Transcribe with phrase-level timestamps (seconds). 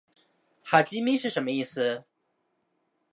[0.63, 2.05] 哈基米是什么意思？